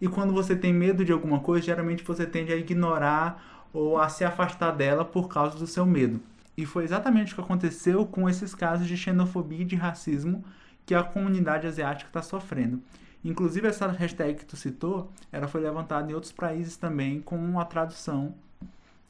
e 0.00 0.08
quando 0.08 0.32
você 0.32 0.56
tem 0.56 0.72
medo 0.72 1.04
de 1.04 1.12
alguma 1.12 1.40
coisa, 1.40 1.66
geralmente 1.66 2.02
você 2.02 2.26
tende 2.26 2.52
a 2.52 2.56
ignorar 2.56 3.68
ou 3.72 3.98
a 3.98 4.08
se 4.08 4.24
afastar 4.24 4.72
dela 4.72 5.04
por 5.04 5.28
causa 5.28 5.56
do 5.56 5.66
seu 5.66 5.86
medo. 5.86 6.20
E 6.56 6.66
foi 6.66 6.84
exatamente 6.84 7.32
o 7.32 7.34
que 7.36 7.40
aconteceu 7.40 8.06
com 8.06 8.28
esses 8.28 8.54
casos 8.54 8.86
de 8.86 8.96
xenofobia 8.96 9.62
e 9.62 9.64
de 9.64 9.76
racismo 9.76 10.44
que 10.86 10.94
a 10.94 11.02
comunidade 11.02 11.66
asiática 11.66 12.08
está 12.08 12.22
sofrendo. 12.22 12.80
Inclusive, 13.24 13.66
essa 13.66 13.86
hashtag 13.90 14.40
que 14.40 14.44
tu 14.44 14.56
citou, 14.56 15.10
ela 15.32 15.48
foi 15.48 15.62
levantada 15.62 16.10
em 16.10 16.14
outros 16.14 16.32
países 16.32 16.76
também 16.76 17.20
com 17.22 17.58
a 17.58 17.64
tradução 17.64 18.34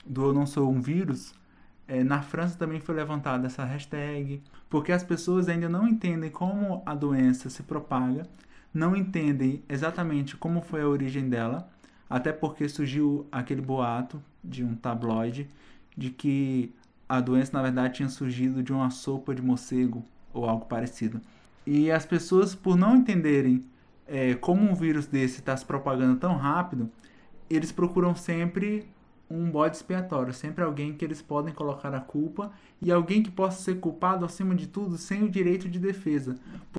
do 0.06 0.26
Eu 0.26 0.33
Não 0.33 0.47
Sou 0.47 0.71
Um 0.71 0.80
Vírus. 0.80 1.35
É, 1.88 2.04
na 2.04 2.23
França 2.23 2.56
também 2.56 2.80
foi 2.80 2.94
levantada 2.94 3.47
essa 3.47 3.64
hashtag, 3.64 4.40
porque 4.71 4.92
as 4.92 5.02
pessoas 5.02 5.49
ainda 5.49 5.68
não 5.68 5.87
entendem 5.87 6.30
como 6.30 6.83
a 6.87 6.94
doença 6.94 7.50
se 7.50 7.62
propaga, 7.62 8.26
não 8.73 8.97
entendem 8.97 9.62
exatamente 9.68 10.37
como 10.37 10.62
foi 10.62 10.83
a 10.83 10.88
origem 10.88 11.28
dela, 11.28 11.68
até 12.09 12.33
porque 12.33 12.68
surgiu 12.68 13.26
aquele 13.30 13.61
boato 13.61 14.23
de 14.42 14.64
um 14.64 14.75
tabloide 14.75 15.49
de 15.97 16.11
que 16.11 16.73
a 17.09 17.21
doença 17.21 17.52
na 17.52 17.62
verdade 17.62 17.94
tinha 17.94 18.09
surgido 18.09 18.62
de 18.62 18.73
uma 18.73 18.90
sopa 18.90 19.35
de 19.35 19.42
morcego 19.42 20.04
ou 20.33 20.49
algo 20.49 20.66
parecido. 20.66 21.21
E 21.66 21.90
as 21.90 22.06
pessoas, 22.06 22.54
por 22.54 22.76
não 22.76 22.97
entenderem 22.97 23.64
é, 24.07 24.35
como 24.35 24.63
um 24.63 24.75
vírus 24.75 25.07
desse 25.07 25.41
está 25.41 25.57
se 25.57 25.65
propagando 25.65 26.19
tão 26.19 26.37
rápido, 26.37 26.91
eles 27.49 27.73
procuram 27.73 28.15
sempre 28.15 28.87
um 29.29 29.51
bode 29.51 29.77
expiatório, 29.77 30.33
sempre 30.33 30.63
alguém 30.63 30.93
que 30.93 31.05
eles 31.05 31.23
podem 31.23 31.53
colocar 31.53 31.95
a 31.95 32.01
culpa 32.01 32.53
e 32.81 32.93
alguém 32.93 33.23
que 33.23 33.31
possa 33.31 33.63
ser 33.63 33.81
culpado 33.81 34.25
acima 34.25 34.55
de 34.55 34.67
tudo 34.67 34.99
sem 34.99 35.23
o 35.23 35.31
direito 35.31 35.69
de 35.69 35.79
defesa. 35.79 36.37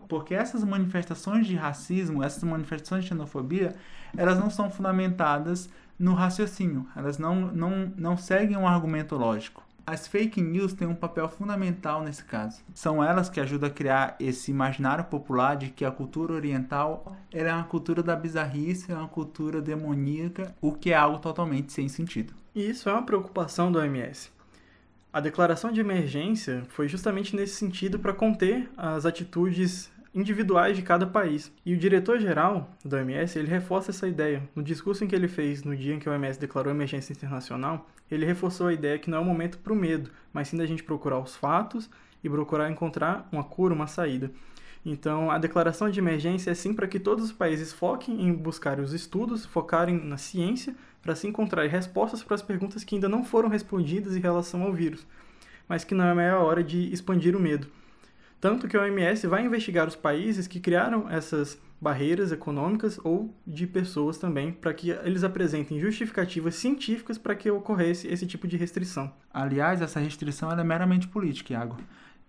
Porque 0.08 0.34
essas 0.34 0.64
manifestações 0.64 1.48
de 1.48 1.56
racismo, 1.56 2.24
essas 2.24 2.44
manifestações 2.44 3.04
de 3.04 3.10
xenofobia, 3.10 3.76
elas 4.16 4.40
não 4.40 4.50
são 4.50 4.70
fundamentadas 4.70 5.70
no 5.98 6.14
raciocínio, 6.14 6.86
elas 6.96 7.18
não, 7.18 7.52
não, 7.52 7.92
não 7.98 8.18
seguem 8.18 8.58
um 8.58 8.68
argumento 8.68 9.16
lógico. 9.16 9.65
As 9.88 10.08
fake 10.08 10.42
news 10.42 10.74
têm 10.74 10.88
um 10.88 10.96
papel 10.96 11.30
fundamental 11.30 12.02
nesse 12.02 12.24
caso. 12.24 12.64
São 12.74 13.04
elas 13.04 13.30
que 13.30 13.40
ajudam 13.40 13.70
a 13.70 13.72
criar 13.72 14.16
esse 14.20 14.50
imaginário 14.50 15.04
popular 15.04 15.56
de 15.56 15.70
que 15.70 15.86
a 15.86 15.92
cultura 15.92 16.34
oriental 16.34 17.16
é 17.32 17.54
uma 17.54 17.66
cultura 17.66 18.02
da 18.02 18.16
bizarrice, 18.16 18.92
é 18.92 18.96
uma 18.96 19.08
cultura 19.08 19.62
demoníaca, 19.62 20.56
o 20.60 20.72
que 20.72 20.90
é 20.90 20.96
algo 20.96 21.20
totalmente 21.20 21.72
sem 21.72 21.88
sentido. 21.88 22.34
E 22.56 22.68
isso 22.68 22.90
é 22.90 22.94
uma 22.94 23.06
preocupação 23.06 23.72
do 23.72 23.78
OMS. 23.78 24.32
A 25.14 25.20
declaração 25.20 25.72
de 25.72 25.82
emergência 25.82 26.64
foi 26.70 26.88
justamente 26.88 27.36
nesse 27.36 27.54
sentido 27.54 28.00
para 28.00 28.12
conter 28.12 28.68
as 28.76 29.06
atitudes 29.06 29.92
individuais 30.16 30.78
de 30.78 30.82
cada 30.82 31.06
país. 31.06 31.52
E 31.66 31.74
o 31.74 31.78
diretor-geral 31.78 32.72
da 32.84 32.98
OMS, 32.98 33.38
ele 33.38 33.50
reforça 33.50 33.92
essa 33.92 34.08
ideia. 34.08 34.42
No 34.56 34.64
discurso 34.64 35.04
em 35.04 35.08
que 35.08 35.16
ele 35.16 35.28
fez 35.28 35.64
no 35.64 35.76
dia 35.76 35.94
em 35.94 36.00
que 36.00 36.08
a 36.08 36.14
OMS 36.14 36.40
declarou 36.40 36.72
emergência 36.72 37.12
internacional, 37.12 37.86
ele 38.10 38.26
reforçou 38.26 38.68
a 38.68 38.74
ideia 38.74 38.98
que 38.98 39.10
não 39.10 39.18
é 39.18 39.22
o 39.22 39.26
momento 39.26 39.58
para 39.58 39.74
o 39.74 39.76
medo, 39.76 40.10
mas 40.32 40.48
sim 40.48 40.56
da 40.58 40.66
gente 40.66 40.84
procurar 40.84 41.20
os 41.20 41.36
fatos 41.36 41.90
e 42.24 42.30
procurar 42.30 42.72
encontrar 42.72 43.28
uma 43.30 43.44
cura, 43.44 43.74
uma 43.74 43.88
saída. 43.88 44.32
Então, 44.86 45.32
a 45.32 45.38
declaração 45.38 45.90
de 45.90 46.00
emergência 46.00 46.52
é 46.52 46.54
sim 46.54 46.74
para 46.74 46.88
que 46.88 47.00
todos 47.00 47.26
os 47.26 47.32
países 47.32 47.74
foquem 47.74 48.22
em 48.22 48.32
buscar 48.32 48.80
os 48.80 48.94
estudos, 48.94 49.46
focarem 49.46 50.00
na 50.02 50.18
ciência, 50.18 50.76
para 51.02 51.16
se 51.16 51.28
encontrar 51.28 51.68
respostas 51.68 52.24
para 52.24 52.36
as 52.36 52.42
perguntas 52.42 52.84
que 52.84 52.96
ainda 52.96 53.10
não 53.10 53.24
foram 53.24 53.50
respondidas 53.50 54.16
em 54.16 54.20
relação 54.20 54.64
ao 54.64 54.72
vírus, 54.72 55.06
mas 55.68 55.84
que 55.84 55.94
não 55.94 56.20
é 56.20 56.30
a 56.30 56.40
hora 56.40 56.64
de 56.64 56.92
expandir 56.94 57.36
o 57.36 57.40
medo. 57.40 57.68
Tanto 58.46 58.68
que 58.68 58.78
a 58.78 58.82
OMS 58.84 59.26
vai 59.26 59.44
investigar 59.44 59.88
os 59.88 59.96
países 59.96 60.46
que 60.46 60.60
criaram 60.60 61.10
essas 61.10 61.60
barreiras 61.82 62.32
econômicas 62.32 63.00
ou 63.04 63.34
de 63.44 63.66
pessoas 63.66 64.20
também, 64.20 64.52
para 64.52 64.72
que 64.72 64.92
eles 64.92 65.24
apresentem 65.24 65.80
justificativas 65.80 66.54
científicas 66.54 67.18
para 67.18 67.34
que 67.34 67.50
ocorresse 67.50 68.08
esse 68.08 68.28
tipo 68.28 68.48
de 68.48 68.56
restrição. 68.56 69.12
Aliás, 69.34 69.82
essa 69.82 70.00
restrição 70.00 70.52
é 70.52 70.64
meramente 70.64 71.08
política, 71.08 71.54
Iago. 71.54 71.78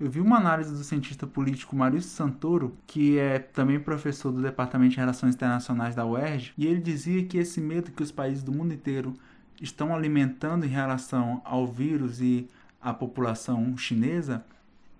Eu 0.01 0.11
vi 0.11 0.23
uma 0.23 0.39
análise 0.39 0.73
do 0.73 0.83
cientista 0.83 1.27
político 1.27 1.77
Maurício 1.77 2.09
Santoro, 2.09 2.75
que 2.87 3.19
é 3.19 3.39
também 3.39 3.79
professor 3.79 4.33
do 4.33 4.41
Departamento 4.41 4.93
de 4.93 4.97
Relações 4.97 5.35
Internacionais 5.35 5.95
da 5.95 6.07
UERJ, 6.07 6.55
e 6.57 6.67
ele 6.67 6.81
dizia 6.81 7.27
que 7.27 7.37
esse 7.37 7.61
medo 7.61 7.91
que 7.91 8.03
os 8.03 8.11
países 8.11 8.43
do 8.43 8.53
mundo 8.53 8.73
inteiro 8.73 9.13
estão 9.61 9.95
alimentando 9.95 10.65
em 10.65 10.71
relação 10.71 11.43
ao 11.45 11.67
vírus 11.67 12.23
e 12.23 12.49
à 12.81 12.95
população 12.95 13.77
chinesa 13.77 14.43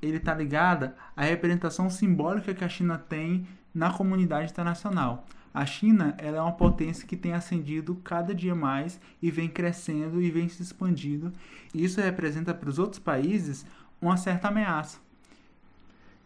ele 0.01 0.19
está 0.19 0.35
ligado 0.35 0.91
à 1.17 1.23
representação 1.23 1.89
simbólica 1.91 2.55
que 2.55 2.65
a 2.65 2.69
China 2.69 2.99
tem 2.99 3.47
na 3.75 3.91
comunidade 3.93 4.51
internacional. 4.51 5.27
A 5.53 5.65
China 5.65 6.15
ela 6.19 6.37
é 6.37 6.41
uma 6.41 6.53
potência 6.53 7.07
que 7.07 7.17
tem 7.17 7.33
ascendido 7.33 7.95
cada 8.05 8.35
dia 8.35 8.55
mais 8.55 9.01
e 9.23 9.31
vem 9.31 9.49
crescendo 9.49 10.21
e 10.21 10.31
vem 10.31 10.49
se 10.49 10.63
expandindo. 10.63 11.33
E 11.73 11.85
isso 11.85 12.01
representa 12.01 12.53
para 12.53 12.69
os 12.69 12.79
outros 12.79 12.99
países 12.99 13.65
uma 14.01 14.17
certa 14.17 14.49
ameaça. 14.49 14.99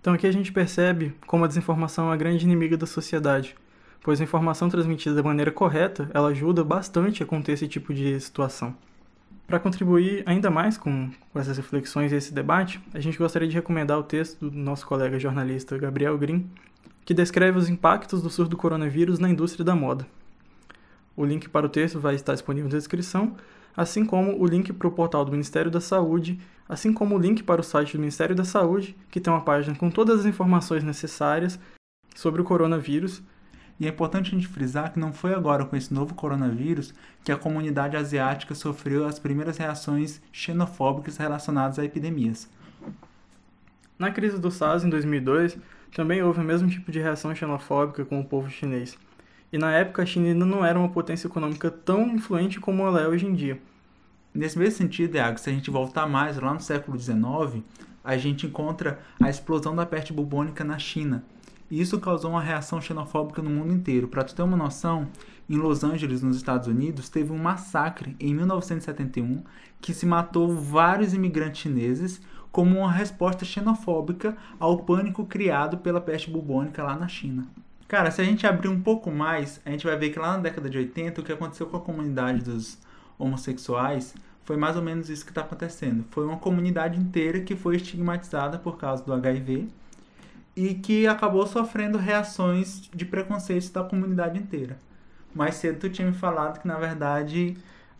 Então 0.00 0.14
aqui 0.14 0.26
a 0.26 0.32
gente 0.32 0.50
percebe 0.50 1.14
como 1.26 1.44
a 1.44 1.46
desinformação 1.46 2.06
é 2.06 2.08
uma 2.08 2.16
grande 2.16 2.44
inimiga 2.44 2.76
da 2.76 2.86
sociedade, 2.86 3.54
pois 4.02 4.20
a 4.20 4.24
informação 4.24 4.68
transmitida 4.68 5.14
da 5.14 5.22
maneira 5.22 5.52
correta, 5.52 6.10
ela 6.12 6.30
ajuda 6.30 6.64
bastante 6.64 7.22
a 7.22 7.26
conter 7.26 7.52
esse 7.52 7.68
tipo 7.68 7.94
de 7.94 8.18
situação. 8.18 8.74
Para 9.50 9.58
contribuir 9.58 10.22
ainda 10.26 10.48
mais 10.48 10.78
com, 10.78 11.10
com, 11.32 11.40
essas 11.40 11.56
reflexões 11.56 12.12
e 12.12 12.14
esse 12.14 12.32
debate, 12.32 12.80
a 12.94 13.00
gente 13.00 13.18
gostaria 13.18 13.48
de 13.48 13.54
recomendar 13.56 13.98
o 13.98 14.02
texto 14.04 14.48
do 14.48 14.56
nosso 14.56 14.86
colega 14.86 15.18
jornalista 15.18 15.76
Gabriel 15.76 16.16
Green, 16.16 16.48
que 17.04 17.12
descreve 17.12 17.58
os 17.58 17.68
impactos 17.68 18.22
do 18.22 18.30
surto 18.30 18.50
do 18.50 18.56
coronavírus 18.56 19.18
na 19.18 19.28
indústria 19.28 19.64
da 19.64 19.74
moda. 19.74 20.06
O 21.16 21.24
link 21.24 21.48
para 21.48 21.66
o 21.66 21.68
texto 21.68 21.98
vai 21.98 22.14
estar 22.14 22.32
disponível 22.34 22.70
na 22.70 22.76
descrição, 22.76 23.34
assim 23.76 24.06
como 24.06 24.40
o 24.40 24.46
link 24.46 24.72
para 24.72 24.86
o 24.86 24.92
portal 24.92 25.24
do 25.24 25.32
Ministério 25.32 25.68
da 25.68 25.80
Saúde, 25.80 26.38
assim 26.68 26.92
como 26.92 27.16
o 27.16 27.18
link 27.18 27.42
para 27.42 27.60
o 27.60 27.64
site 27.64 27.94
do 27.94 27.98
Ministério 27.98 28.36
da 28.36 28.44
Saúde, 28.44 28.96
que 29.10 29.18
tem 29.18 29.32
uma 29.32 29.42
página 29.42 29.76
com 29.76 29.90
todas 29.90 30.20
as 30.20 30.26
informações 30.26 30.84
necessárias 30.84 31.58
sobre 32.14 32.40
o 32.40 32.44
coronavírus 32.44 33.20
e 33.80 33.86
é 33.86 33.88
importante 33.88 34.28
a 34.28 34.38
gente 34.38 34.46
frisar 34.46 34.92
que 34.92 35.00
não 35.00 35.10
foi 35.10 35.32
agora 35.32 35.64
com 35.64 35.74
esse 35.74 35.92
novo 35.92 36.14
coronavírus 36.14 36.92
que 37.24 37.32
a 37.32 37.36
comunidade 37.36 37.96
asiática 37.96 38.54
sofreu 38.54 39.06
as 39.06 39.18
primeiras 39.18 39.56
reações 39.56 40.20
xenofóbicas 40.30 41.16
relacionadas 41.16 41.78
a 41.78 41.84
epidemias. 41.84 42.46
Na 43.98 44.10
crise 44.10 44.38
do 44.38 44.50
SARS 44.50 44.84
em 44.84 44.90
2002, 44.90 45.56
também 45.94 46.22
houve 46.22 46.40
o 46.40 46.44
mesmo 46.44 46.68
tipo 46.68 46.92
de 46.92 47.00
reação 47.00 47.34
xenofóbica 47.34 48.04
com 48.04 48.20
o 48.20 48.24
povo 48.24 48.50
chinês. 48.50 48.98
E 49.50 49.56
na 49.56 49.72
época 49.72 50.02
a 50.02 50.06
China 50.06 50.28
ainda 50.28 50.44
não 50.44 50.62
era 50.64 50.78
uma 50.78 50.90
potência 50.90 51.26
econômica 51.26 51.70
tão 51.70 52.06
influente 52.08 52.60
como 52.60 52.86
ela 52.86 53.00
é 53.00 53.08
hoje 53.08 53.26
em 53.26 53.32
dia. 53.32 53.58
Nesse 54.32 54.58
mesmo 54.58 54.76
sentido, 54.76 55.16
Iago, 55.16 55.38
se 55.38 55.48
a 55.48 55.52
gente 55.52 55.70
voltar 55.70 56.06
mais 56.06 56.36
lá 56.36 56.52
no 56.52 56.60
século 56.60 56.98
XIX, 56.98 57.64
a 58.04 58.16
gente 58.16 58.46
encontra 58.46 59.00
a 59.20 59.28
explosão 59.28 59.74
da 59.74 59.84
peste 59.86 60.12
bubônica 60.12 60.62
na 60.62 60.78
China, 60.78 61.24
e 61.70 61.80
isso 61.80 62.00
causou 62.00 62.32
uma 62.32 62.42
reação 62.42 62.80
xenofóbica 62.80 63.40
no 63.40 63.50
mundo 63.50 63.72
inteiro. 63.72 64.08
Para 64.08 64.24
tu 64.24 64.34
ter 64.34 64.42
uma 64.42 64.56
noção, 64.56 65.08
em 65.48 65.56
Los 65.56 65.82
Angeles, 65.82 66.22
nos 66.22 66.36
Estados 66.36 66.68
Unidos, 66.68 67.08
teve 67.08 67.32
um 67.32 67.38
massacre 67.38 68.14
em 68.20 68.32
1971 68.34 69.42
que 69.80 69.92
se 69.92 70.06
matou 70.06 70.54
vários 70.54 71.12
imigrantes 71.12 71.60
chineses 71.60 72.20
como 72.52 72.78
uma 72.78 72.92
resposta 72.92 73.44
xenofóbica 73.44 74.36
ao 74.58 74.78
pânico 74.78 75.24
criado 75.26 75.78
pela 75.78 76.00
peste 76.00 76.30
bubônica 76.30 76.82
lá 76.82 76.96
na 76.96 77.08
China. 77.08 77.46
Cara, 77.88 78.12
se 78.12 78.20
a 78.20 78.24
gente 78.24 78.46
abrir 78.46 78.68
um 78.68 78.80
pouco 78.80 79.10
mais, 79.10 79.60
a 79.64 79.70
gente 79.70 79.84
vai 79.84 79.96
ver 79.96 80.10
que 80.10 80.18
lá 80.18 80.36
na 80.36 80.38
década 80.38 80.70
de 80.70 80.78
80 80.78 81.20
o 81.20 81.24
que 81.24 81.32
aconteceu 81.32 81.66
com 81.66 81.76
a 81.76 81.80
comunidade 81.80 82.44
dos 82.44 82.78
homossexuais 83.18 84.14
foi 84.44 84.56
mais 84.56 84.76
ou 84.76 84.82
menos 84.82 85.10
isso 85.10 85.24
que 85.24 85.32
está 85.32 85.40
acontecendo. 85.40 86.04
Foi 86.10 86.24
uma 86.24 86.36
comunidade 86.36 86.98
inteira 86.98 87.40
que 87.40 87.56
foi 87.56 87.74
estigmatizada 87.76 88.58
por 88.58 88.78
causa 88.78 89.02
do 89.02 89.12
HIV 89.12 89.68
e 90.56 90.74
que 90.74 91.06
acabou 91.06 91.46
sofrendo 91.46 91.98
reações 91.98 92.88
de 92.94 93.04
preconceitos 93.04 93.70
da 93.70 93.82
comunidade 93.84 94.38
inteira. 94.38 94.78
Mais 95.34 95.54
cedo 95.54 95.78
tu 95.78 95.90
tinha 95.90 96.06
me 96.06 96.14
falado 96.14 96.60
que 96.60 96.66
na 96.66 96.78
verdade. 96.78 97.56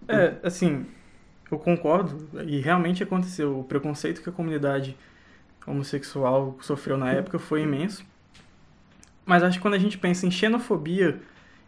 É, 0.09 0.35
assim, 0.43 0.87
eu 1.51 1.59
concordo, 1.59 2.29
e 2.47 2.61
realmente 2.61 3.03
aconteceu. 3.03 3.59
O 3.59 3.65
preconceito 3.65 4.23
que 4.23 4.29
a 4.29 4.33
comunidade 4.33 4.97
homossexual 5.67 6.57
sofreu 6.61 6.97
na 6.97 7.13
época 7.13 7.39
foi 7.39 7.63
imenso. 7.63 8.05
Mas 9.25 9.43
acho 9.43 9.59
que 9.59 9.63
quando 9.63 9.75
a 9.75 9.79
gente 9.79 9.99
pensa 9.99 10.27
em 10.27 10.31
xenofobia 10.31 11.21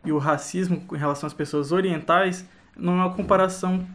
e 0.05 0.11
o 0.11 0.19
racismo 0.19 0.83
em 0.93 0.97
relação 0.97 1.27
às 1.27 1.35
pessoas 1.35 1.71
orientais, 1.71 2.45
não 2.77 2.95
é 2.95 2.97
uma 2.97 3.15
comparação 3.15 3.87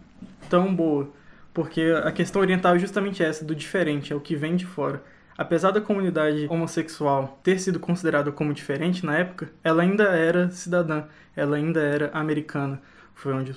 tão 0.50 0.74
boa. 0.74 1.10
Porque 1.53 1.82
a 2.03 2.12
questão 2.12 2.41
oriental 2.41 2.75
é 2.75 2.79
justamente 2.79 3.24
essa, 3.24 3.44
do 3.44 3.56
diferente, 3.56 4.13
é 4.13 4.15
o 4.15 4.22
que 4.22 4.36
vem 4.36 4.56
de 4.56 4.65
fora. 4.65 5.03
Apesar 5.38 5.72
da 5.72 5.79
comunidade 5.79 6.48
homossexual 6.50 7.39
ter 7.44 7.60
sido 7.60 7.79
considerada 7.79 8.32
como 8.32 8.53
diferente 8.53 9.06
na 9.06 9.15
época, 9.15 9.51
ela 9.63 9.84
ainda 9.84 10.06
era 10.06 10.50
cidadã, 10.50 11.03
ela 11.36 11.58
ainda 11.58 11.79
era 11.79 12.10
americana. 12.12 12.82
Foi 13.13 13.34
onde 13.34 13.56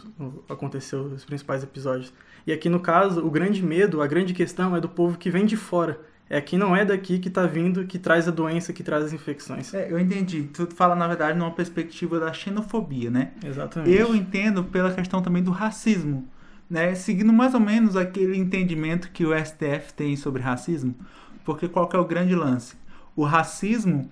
aconteceu 0.48 1.02
os 1.02 1.24
principais 1.24 1.62
episódios. 1.62 2.12
E 2.46 2.52
aqui 2.52 2.68
no 2.68 2.80
caso, 2.80 3.24
o 3.24 3.30
grande 3.30 3.62
medo, 3.62 4.02
a 4.02 4.06
grande 4.06 4.34
questão 4.34 4.76
é 4.76 4.80
do 4.80 4.88
povo 4.88 5.16
que 5.16 5.30
vem 5.30 5.46
de 5.46 5.56
fora. 5.56 5.98
É 6.28 6.40
que 6.40 6.56
não 6.56 6.76
é 6.76 6.84
daqui 6.84 7.18
que 7.18 7.28
está 7.28 7.44
vindo, 7.44 7.84
que 7.86 7.98
traz 7.98 8.28
a 8.28 8.30
doença, 8.30 8.72
que 8.72 8.84
traz 8.84 9.06
as 9.06 9.12
infecções. 9.12 9.74
É, 9.74 9.90
eu 9.90 9.98
entendi. 9.98 10.44
Tu 10.44 10.66
fala, 10.74 10.94
na 10.94 11.08
verdade, 11.08 11.36
numa 11.36 11.50
perspectiva 11.50 12.20
da 12.20 12.32
xenofobia, 12.32 13.10
né? 13.10 13.32
Exatamente. 13.44 13.90
Eu 13.92 14.14
entendo 14.14 14.62
pela 14.62 14.92
questão 14.92 15.20
também 15.20 15.42
do 15.42 15.50
racismo, 15.50 16.28
né? 16.68 16.94
Seguindo 16.94 17.32
mais 17.32 17.52
ou 17.52 17.58
menos 17.58 17.96
aquele 17.96 18.36
entendimento 18.38 19.10
que 19.10 19.26
o 19.26 19.36
STF 19.36 19.92
tem 19.96 20.14
sobre 20.14 20.40
racismo. 20.40 20.94
Porque 21.44 21.68
qual 21.68 21.88
que 21.88 21.96
é 21.96 21.98
o 21.98 22.04
grande 22.04 22.34
lance? 22.34 22.76
O 23.16 23.24
racismo, 23.24 24.08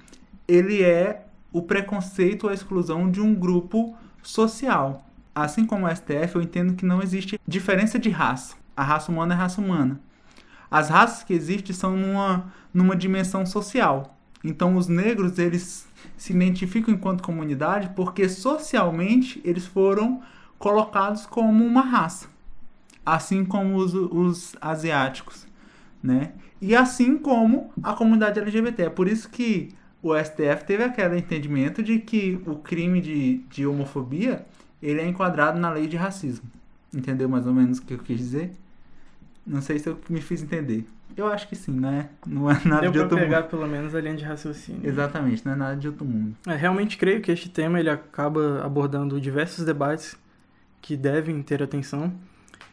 ele 0.46 0.82
é 0.82 1.26
o 1.52 1.62
preconceito 1.62 2.44
ou 2.44 2.50
a 2.50 2.54
exclusão 2.54 3.10
de 3.10 3.20
um 3.20 3.34
grupo 3.34 3.96
social. 4.22 5.06
Assim 5.34 5.64
como 5.64 5.86
o 5.86 5.94
STF, 5.94 6.34
eu 6.34 6.42
entendo 6.42 6.74
que 6.74 6.84
não 6.84 7.02
existe 7.02 7.40
diferença 7.46 7.98
de 7.98 8.10
raça. 8.10 8.56
A 8.76 8.82
raça 8.82 9.10
humana 9.10 9.34
é 9.34 9.36
raça 9.36 9.60
humana. 9.60 10.00
As 10.70 10.88
raças 10.88 11.22
que 11.22 11.32
existem 11.32 11.74
são 11.74 11.96
numa, 11.96 12.52
numa 12.72 12.94
dimensão 12.94 13.46
social. 13.46 14.16
Então 14.44 14.76
os 14.76 14.86
negros, 14.86 15.38
eles 15.38 15.88
se 16.16 16.32
identificam 16.32 16.94
enquanto 16.94 17.22
comunidade 17.22 17.90
porque 17.96 18.28
socialmente 18.28 19.40
eles 19.44 19.66
foram 19.66 20.22
colocados 20.58 21.26
como 21.26 21.64
uma 21.64 21.80
raça. 21.80 22.28
assim 23.04 23.44
como 23.44 23.76
os, 23.76 23.94
os 23.94 24.54
asiáticos, 24.60 25.46
né? 26.02 26.32
E 26.60 26.74
assim 26.74 27.16
como 27.18 27.72
a 27.82 27.92
comunidade 27.92 28.38
LGBT. 28.38 28.84
É 28.84 28.90
por 28.90 29.08
isso 29.08 29.28
que 29.28 29.70
o 30.02 30.16
STF 30.16 30.64
teve 30.66 30.84
aquele 30.84 31.18
entendimento 31.18 31.82
de 31.82 31.98
que 31.98 32.40
o 32.46 32.56
crime 32.56 33.00
de, 33.00 33.38
de 33.50 33.66
homofobia 33.66 34.44
ele 34.82 35.00
é 35.00 35.06
enquadrado 35.06 35.58
na 35.58 35.70
lei 35.70 35.86
de 35.86 35.96
racismo. 35.96 36.48
Entendeu 36.94 37.28
mais 37.28 37.46
ou 37.46 37.52
menos 37.52 37.78
o 37.78 37.82
que 37.82 37.94
eu 37.94 37.98
quis 37.98 38.18
dizer? 38.18 38.52
Não 39.46 39.60
sei 39.60 39.78
se 39.78 39.88
eu 39.88 39.98
me 40.08 40.20
fiz 40.20 40.42
entender. 40.42 40.86
Eu 41.16 41.26
acho 41.26 41.48
que 41.48 41.56
sim, 41.56 41.72
né? 41.72 42.10
Não 42.26 42.50
é 42.50 42.60
nada 42.64 42.82
Deu 42.82 42.92
de 42.92 42.98
outro 43.00 43.18
pegar 43.18 43.40
mundo. 43.40 43.50
pelo 43.50 43.66
menos 43.66 43.94
a 43.94 44.00
linha 44.00 44.14
de 44.14 44.24
raciocínio. 44.24 44.86
Exatamente, 44.86 45.44
não 45.44 45.52
é 45.52 45.56
nada 45.56 45.76
de 45.76 45.88
outro 45.88 46.04
mundo. 46.04 46.36
É, 46.46 46.54
realmente 46.54 46.96
creio 46.96 47.20
que 47.20 47.32
este 47.32 47.48
tema 47.48 47.80
ele 47.80 47.90
acaba 47.90 48.62
abordando 48.64 49.20
diversos 49.20 49.64
debates 49.64 50.16
que 50.80 50.96
devem 50.96 51.42
ter 51.42 51.62
atenção. 51.62 52.12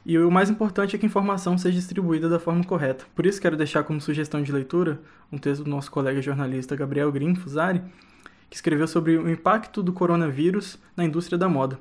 E 0.06 0.20
o 0.20 0.30
mais 0.30 0.52
importante 0.52 0.96
é 0.96 1.00
que 1.00 1.06
a 1.06 1.10
informação 1.10 1.58
seja 1.58 1.76
distribuída 1.76 2.30
da 2.30 2.38
forma 2.38 2.64
correta. 2.64 3.06
Por 3.16 3.26
isso 3.26 3.42
quero 3.42 3.58
deixar 3.58 3.84
como 3.84 4.00
sugestão 4.00 4.44
de 4.44 4.52
leitura 4.52 5.02
um 5.32 5.38
texto 5.40 5.64
do 5.64 5.70
nosso 5.70 5.90
colega 5.90 6.22
jornalista 6.22 6.76
Gabriel 6.76 7.12
Green 7.12 7.34
Fusari, 7.34 7.82
que 8.48 8.56
escreveu 8.56 8.88
sobre 8.88 9.18
o 9.18 9.28
impacto 9.28 9.82
do 9.82 9.92
coronavírus 9.92 10.78
na 10.96 11.04
indústria 11.04 11.40
da 11.40 11.50
moda. 11.50 11.80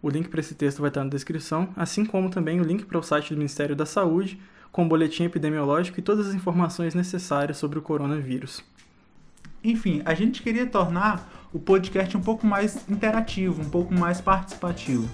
O 0.00 0.08
link 0.08 0.28
para 0.28 0.38
esse 0.38 0.54
texto 0.54 0.78
vai 0.78 0.90
estar 0.90 1.02
na 1.02 1.10
descrição, 1.10 1.68
assim 1.74 2.04
como 2.04 2.30
também 2.30 2.60
o 2.60 2.64
link 2.64 2.84
para 2.84 2.98
o 2.98 3.02
site 3.02 3.34
do 3.34 3.38
Ministério 3.38 3.74
da 3.74 3.84
Saúde, 3.84 4.40
com 4.70 4.84
o 4.84 4.88
boletim 4.88 5.24
epidemiológico 5.24 5.98
e 5.98 6.02
todas 6.02 6.28
as 6.28 6.34
informações 6.34 6.94
necessárias 6.94 7.56
sobre 7.56 7.80
o 7.80 7.82
coronavírus. 7.82 8.62
Enfim, 9.70 10.00
a 10.04 10.14
gente 10.14 10.42
queria 10.42 10.66
tornar 10.66 11.28
o 11.52 11.58
podcast 11.58 12.16
um 12.16 12.20
pouco 12.20 12.46
mais 12.46 12.88
interativo, 12.88 13.62
um 13.62 13.68
pouco 13.68 13.92
mais 13.92 14.20
participativo. 14.20 15.08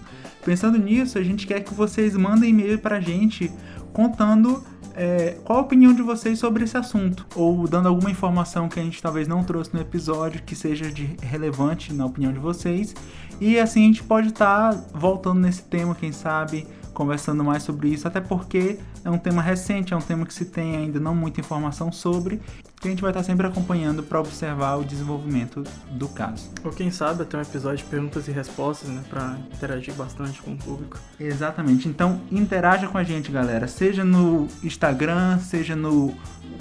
Pensando 0.45 0.77
nisso, 0.77 1.19
a 1.19 1.23
gente 1.23 1.47
quer 1.47 1.61
que 1.61 1.73
vocês 1.73 2.17
mandem 2.17 2.51
e-mail 2.51 2.79
para 2.79 2.97
a 2.97 3.01
gente 3.01 3.51
contando 3.93 4.63
é, 4.95 5.39
qual 5.45 5.61
a 5.61 5.63
opinião 5.63 5.95
de 5.95 6.03
vocês 6.03 6.39
sobre 6.39 6.65
esse 6.65 6.77
assunto, 6.77 7.27
ou 7.35 7.67
dando 7.67 7.89
alguma 7.89 8.11
informação 8.11 8.69
que 8.69 8.79
a 8.79 8.83
gente 8.83 9.01
talvez 9.01 9.27
não 9.27 9.43
trouxe 9.43 9.73
no 9.73 9.81
episódio 9.81 10.43
que 10.43 10.55
seja 10.55 10.91
de 10.91 11.17
relevante 11.23 11.93
na 11.93 12.05
opinião 12.05 12.33
de 12.33 12.39
vocês. 12.39 12.95
E 13.41 13.59
assim 13.59 13.85
a 13.85 13.87
gente 13.87 14.03
pode 14.03 14.29
estar 14.29 14.73
voltando 14.93 15.41
nesse 15.41 15.63
tema, 15.63 15.95
quem 15.95 16.13
sabe, 16.13 16.67
conversando 16.93 17.43
mais 17.43 17.63
sobre 17.63 17.89
isso, 17.89 18.07
até 18.07 18.21
porque 18.21 18.79
é 19.05 19.11
um 19.11 19.19
tema 19.19 19.43
recente, 19.43 19.93
é 19.93 19.97
um 19.97 20.01
tema 20.01 20.25
que 20.27 20.35
se 20.35 20.45
tem 20.45 20.77
ainda 20.77 21.01
não 21.01 21.15
muita 21.15 21.41
informação 21.41 21.91
sobre, 21.91 22.41
que 22.81 22.89
a 22.89 22.91
gente 22.91 23.01
vai 23.01 23.11
estar 23.11 23.23
sempre 23.23 23.47
acompanhando 23.47 24.03
para 24.03 24.21
observar 24.21 24.77
o 24.77 24.85
desenvolvimento 24.85 25.65
do 25.91 26.09
caso. 26.09 26.51
Ou 26.65 26.73
quem 26.73 26.91
sabe 26.91 27.23
até 27.23 27.39
um 27.39 27.43
episódio 27.43 27.79
de 27.79 27.85
perguntas 27.85 28.29
e 28.29 28.33
respostas, 28.33 28.89
né, 28.89 29.03
para 29.09 29.39
interagir 29.55 29.95
bastante 29.95 30.43
com 30.43 30.53
o 30.53 30.57
público. 30.57 30.99
Exatamente. 31.19 31.89
Então 31.89 32.21
interaja 32.31 32.87
com 32.89 32.99
a 32.99 33.05
gente, 33.05 33.31
galera. 33.31 33.69
Seja 33.69 34.05
no 34.05 34.49
Instagram, 34.63 35.39
seja 35.39 35.77
no 35.77 36.15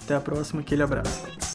Até 0.00 0.14
a 0.14 0.20
próxima, 0.20 0.60
aquele 0.60 0.84
abraço. 0.84 1.36